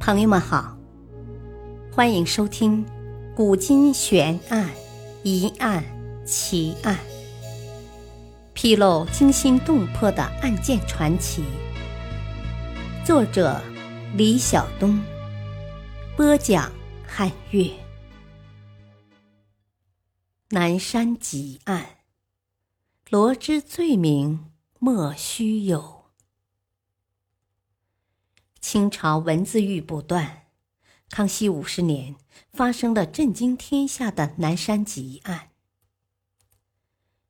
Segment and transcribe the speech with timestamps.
[0.00, 0.76] 朋友们好，
[1.90, 2.84] 欢迎收听
[3.34, 4.70] 《古今悬案、
[5.22, 5.82] 疑案、
[6.26, 6.94] 奇案》，
[8.52, 11.44] 披露惊心动魄的案件传奇。
[13.04, 13.60] 作者：
[14.14, 15.00] 李晓东，
[16.16, 16.70] 播讲：
[17.06, 17.70] 汉月。
[20.50, 21.86] 南山集案，
[23.08, 25.93] 罗织罪名莫须有。
[28.74, 30.46] 清朝文字狱不断，
[31.08, 32.16] 康熙五十年
[32.52, 35.50] 发生了震惊天下的南山集案。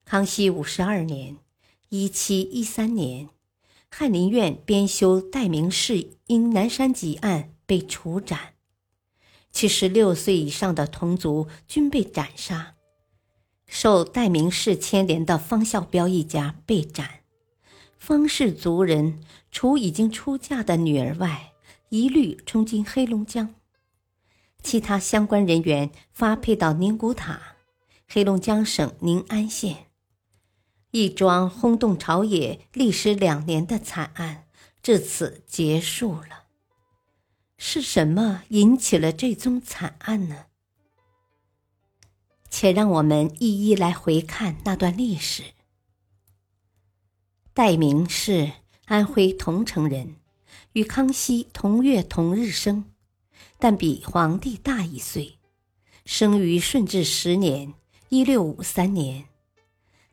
[0.07, 1.37] 康熙五十二年
[1.91, 3.29] （一七一三年），
[3.93, 8.55] 翰林院编修戴名士因南山集案被处斩，
[9.51, 12.77] 七十六岁以上的同族均被斩杀。
[13.67, 17.24] 受戴名士牵连的方孝标一家被斩。
[18.05, 21.55] 方氏族人除已经出嫁的女儿外，
[21.89, 23.55] 一律充进黑龙江。
[24.63, 27.41] 其他相关人员发配到宁古塔，
[28.07, 29.87] 黑龙江省宁安县。
[30.91, 34.49] 一桩轰动朝野、历时两年的惨案
[34.83, 36.45] 至此结束了。
[37.57, 40.45] 是什么引起了这宗惨案呢？
[42.51, 45.43] 且让我们一一来回看那段历史。
[47.57, 48.51] 戴名是
[48.87, 50.17] 安徽桐城人，
[50.73, 52.87] 与康熙同月同日生，
[53.61, 55.39] 但比皇帝大一岁，
[56.05, 57.73] 生于顺治十年
[58.11, 59.27] （一六五三年）。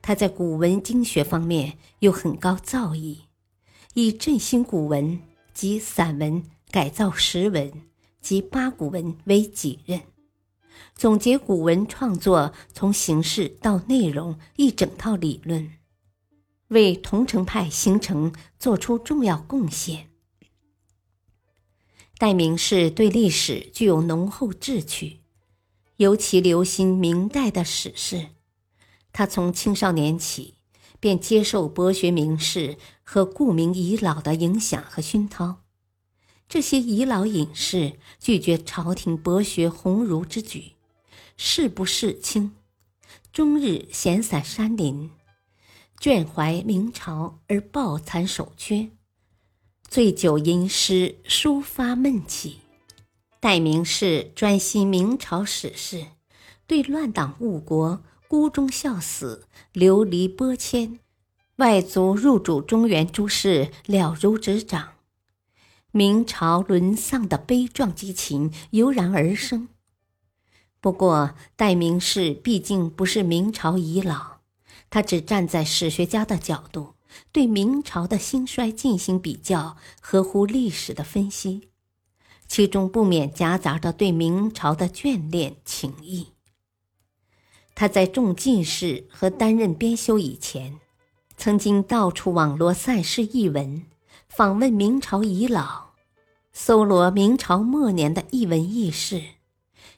[0.04, 3.22] 他在古文经学方面有很高造诣，
[3.96, 5.20] 以振兴古文
[5.52, 7.74] 及散文改造时文
[8.22, 10.00] 及八股文为己任，
[10.94, 15.72] 总结古文创作从形式到内容一整套理论。
[16.72, 20.10] 为桐城派形成做出重要贡献。
[22.18, 25.20] 戴名士对历史具有浓厚志趣，
[25.98, 28.30] 尤其留心明代的史事。
[29.12, 30.54] 他从青少年起
[31.02, 35.64] 便接受博学名士和顾名遗老的影响和熏陶。
[36.48, 40.74] 这些遗老隐士拒绝朝廷博学鸿儒之举，
[41.36, 42.54] 事不事轻，
[43.34, 45.12] 终日闲散山林。
[46.02, 48.90] 眷怀明朝而抱残守缺，
[49.88, 52.62] 醉酒吟诗抒发闷气。
[53.40, 56.08] 戴名士专心明朝史事，
[56.66, 60.98] 对乱党误国、孤忠孝死、流离波迁、
[61.58, 64.94] 外族入主中原诸事了如指掌。
[65.92, 69.68] 明朝沦丧的悲壮激情油然而生。
[70.80, 74.41] 不过，戴名士毕竟不是明朝遗老。
[74.92, 76.96] 他只站在史学家的角度，
[77.32, 81.70] 对明朝的兴衰进行比较，合乎历史的分析，
[82.46, 86.34] 其中不免夹杂着对明朝的眷恋情谊。
[87.74, 90.78] 他在中进士和担任编修以前，
[91.38, 93.86] 曾经到处网罗散失译文，
[94.28, 95.92] 访问明朝遗老，
[96.52, 99.24] 搜罗明朝末年的译文轶事，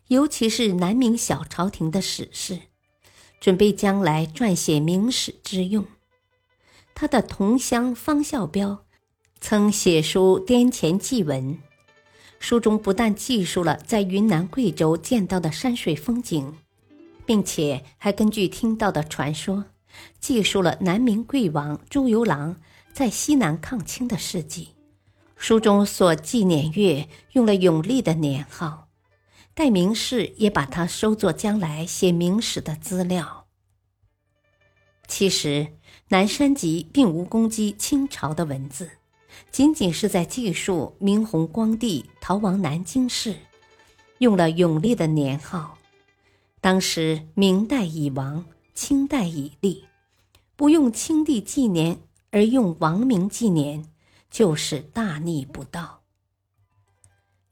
[0.10, 2.60] 尤其是南明小朝廷的史事。
[3.44, 5.86] 准备将来撰写明史之用。
[6.96, 8.86] 他的同乡方孝标
[9.42, 11.60] 曾写书滇黔记文，
[12.40, 16.54] 书中不但记述了在云南、贵州见到的山水风景，
[17.26, 19.66] 并且还根据听到的传说，
[20.22, 22.56] 记述了南明贵王朱由榔
[22.94, 24.70] 在西南抗清的事迹。
[25.36, 28.83] 书中所记年月用了永历的年号。
[29.56, 33.46] 戴名士也把它收作将来写明史的资料。
[35.08, 35.48] 其实，
[36.08, 38.90] 《南山集》并无攻击清朝的文字，
[39.52, 43.36] 仅仅是在记述明弘光帝逃亡南京事，
[44.18, 45.78] 用了永历的年号。
[46.60, 49.86] 当时明代已亡，清代已立，
[50.56, 52.00] 不用清帝纪年
[52.32, 53.86] 而用亡明纪年，
[54.32, 56.02] 就是大逆不道。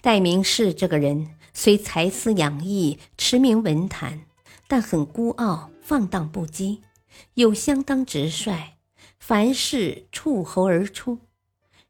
[0.02, 1.36] 戴名士这个人。
[1.54, 4.26] 虽才思洋溢、驰名文坛，
[4.68, 6.80] 但很孤傲、放荡不羁，
[7.36, 8.78] 又相当直率，
[9.20, 11.20] 凡事触喉而出。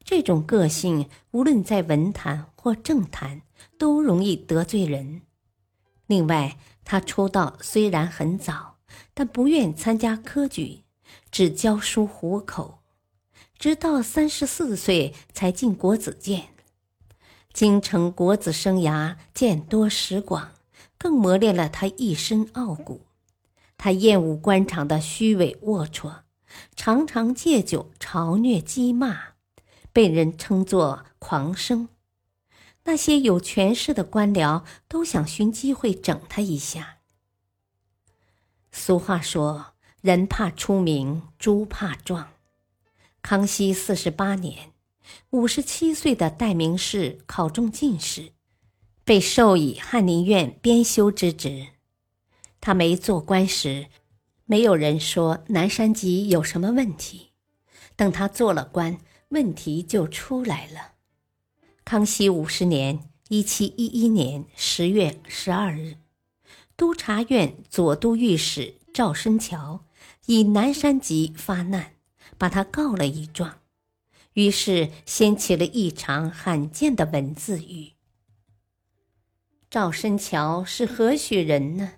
[0.04, 3.44] 这种个性，无论在文坛或政坛，
[3.78, 5.22] 都容易得罪人。
[6.08, 8.78] 另外，他出道虽然很早，
[9.14, 10.82] 但不愿参加科举，
[11.30, 12.80] 只教书糊口，
[13.58, 16.50] 直到三十四岁才进国子监。
[17.54, 20.52] 京城国子生涯见多识广，
[20.98, 23.02] 更磨练了他一身傲骨。
[23.78, 26.20] 他厌恶官场的虚伪龌龊，
[26.76, 29.34] 常常借酒嘲虐讥骂，
[29.92, 31.90] 被人称作狂生。
[32.84, 36.98] 那些有权势的官僚都想寻机会整他一下。
[38.72, 42.30] 俗话说：“人怕出名，猪怕壮。”
[43.22, 44.71] 康熙四十八年，
[45.32, 48.34] 五十七岁的戴名士考中进士，
[49.04, 51.68] 被授以翰林院编修之职。
[52.60, 53.88] 他没做官时，
[54.46, 57.32] 没有人说南山集有什么问题。
[57.96, 58.98] 等他做了官，
[59.30, 60.94] 问题就出来了。
[61.86, 65.98] 康熙五十年（一七一一年）十月十二日，
[66.76, 69.86] 督察院左都御史赵申桥
[70.26, 71.94] 以南山集发难，
[72.38, 73.61] 把他告了一状，
[74.34, 77.94] 于是掀起了一场罕见的文字狱。
[79.70, 81.94] 赵申桥是何许人呢？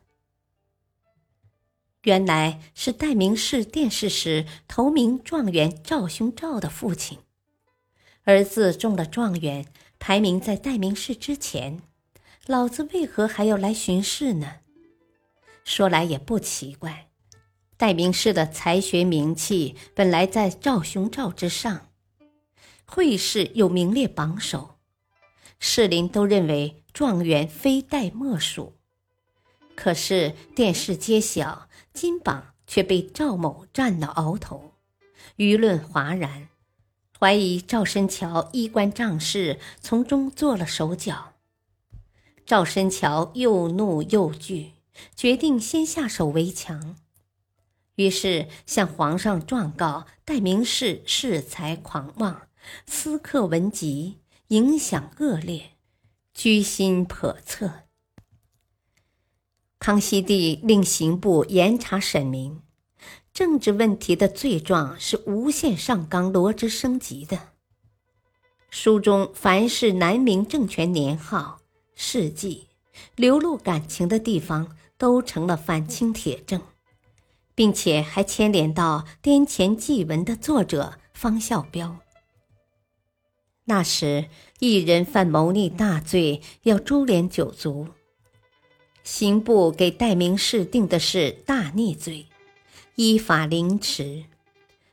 [2.03, 7.19] 原来是代名士殿试时头名状元赵兄赵的父亲，
[8.23, 9.65] 儿子中了状元，
[9.99, 11.81] 排名在代名士之前，
[12.45, 14.57] 老子为何还要来巡视呢？
[15.63, 17.07] 说来也不奇怪，
[17.77, 21.87] 代名士的才学名气本来在赵兄赵之上，
[22.95, 24.75] 会试又名列榜首，
[25.57, 28.75] 士林都认为状元非戴莫属。
[29.75, 31.67] 可是殿试揭晓。
[31.91, 34.73] 金榜却被赵某占了鳌头，
[35.37, 36.49] 舆论哗然，
[37.19, 41.33] 怀疑赵申桥衣冠仗势，从中做了手脚。
[42.47, 44.71] 赵申桥又怒又惧，
[45.15, 46.95] 决定先下手为强，
[47.95, 52.47] 于是向皇上状告戴名士恃才狂妄，
[52.85, 55.71] 私刻文集，影响恶劣，
[56.33, 57.83] 居心叵测。
[59.79, 62.61] 康熙帝令刑部严查审明，
[63.33, 67.49] 政治问题的罪状是无限上纲罗织升级的。
[68.69, 71.59] 书中凡是南明政权年号、
[71.95, 72.67] 事迹、
[73.15, 76.61] 流露感情的地方，都成了反清铁证，
[77.53, 81.99] 并且还牵连到滇黔祭文的作者方孝标。
[83.65, 84.29] 那时
[84.59, 87.87] 一人犯谋逆大罪，要株连九族。
[89.03, 92.27] 刑部给戴名士定的是大逆罪，
[92.95, 94.25] 依法凌迟。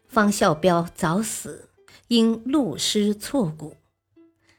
[0.09, 1.69] 方孝标早死，
[2.09, 3.77] 因戮尸错骨。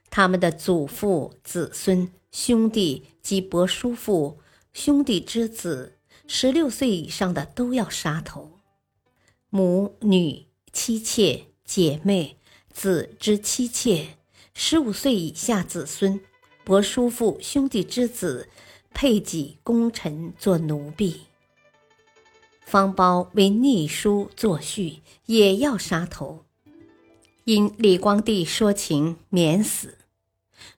[0.10, 4.40] 他们的祖父、子孙、兄弟及伯叔父、
[4.74, 5.98] 兄弟之子，
[6.28, 8.60] 十六岁以上的都要杀头；
[9.50, 12.38] 母女、妻妾、姐妹、
[12.74, 14.18] 子之妻妾，
[14.54, 16.20] 十五岁以下子孙、
[16.64, 18.50] 伯叔父、兄弟之子。
[18.94, 21.22] 配给功臣做奴婢，
[22.60, 26.44] 方苞为逆书作序，也要杀头。
[27.46, 29.98] 因李光地说情，免死。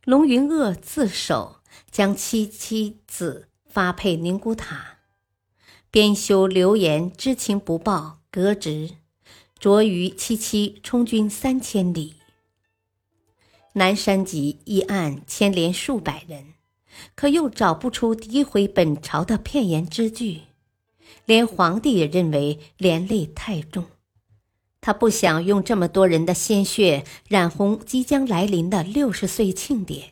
[0.06, 1.56] 龙云鄂自首，
[1.90, 5.00] 将妻妻子发配宁古塔。
[5.90, 8.92] 编修流言知情不报，革职，
[9.64, 12.16] 着于七七充军三千里。
[13.76, 16.56] 南山集一案牵连数百人。
[17.16, 20.42] 可又找不出诋毁本朝的片言之句，
[21.26, 23.86] 连皇帝也认为连累太重，
[24.82, 30.12] 他不想用这么多人的鲜血染红即将来临的六十岁庆典，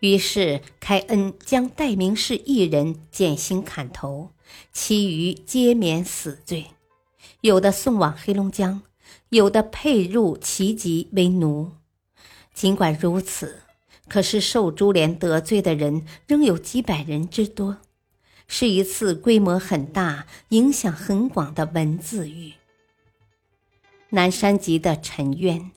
[0.00, 4.30] 于是开恩将代名士一人减刑砍头，
[4.72, 6.66] 其余皆免死罪，
[7.40, 8.82] 有的送往黑龙江，
[9.28, 11.72] 有的配入旗籍为奴。
[12.54, 13.62] 尽管如此。
[14.08, 17.78] 可是受株连得罪的人仍有几百人之多，
[18.46, 22.52] 是一次规模很大、影响很广的文字狱。
[24.10, 25.72] 南山集的沉冤，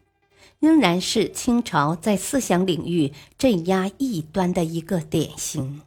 [0.60, 5.82] 仍然是清朝在思想领域镇压异端的一个典型。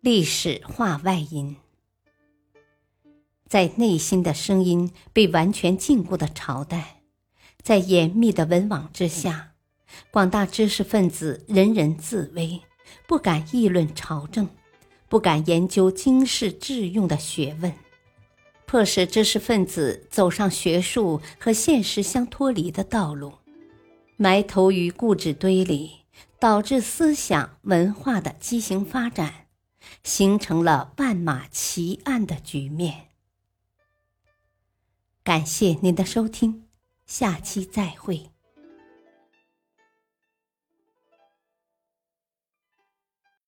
[0.00, 1.56] 历史话外音，
[3.52, 7.02] 在内心的声音被完全禁锢的朝代，
[7.60, 9.52] 在严密的文网之下。
[10.10, 12.62] 广大知识分子人人自危，
[13.06, 14.48] 不敢议论朝政，
[15.06, 17.70] 不敢研究经世致用的学问，
[18.64, 23.34] 迫使知识分子走上学术和现实相脱离的道路，
[24.16, 26.06] 埋头于固执堆里，
[26.38, 29.48] 导致思想文化的畸形发展，
[30.02, 33.08] 形成了万马齐喑的局面。
[35.24, 36.64] 感谢您的收听，
[37.06, 38.31] 下期再会。